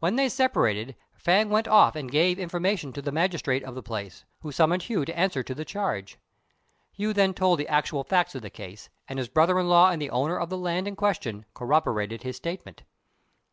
[0.00, 4.24] When they separated, Fêng went off and gave information to the magistrate of the place,
[4.40, 6.18] who summoned Hu to answer to the charge.
[6.96, 10.02] Hu then told the actual facts of the case, and his brother in law and
[10.02, 12.82] the owner of the land in question corroborated his statement.